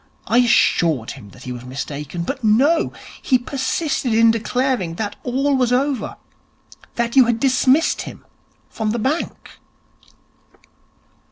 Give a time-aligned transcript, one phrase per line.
[0.25, 2.91] I assured him that he was mistaken, but no!
[3.21, 6.17] He persisted in declaring that all was over,
[6.95, 8.25] that you had dismissed him
[8.67, 9.59] from the bank.'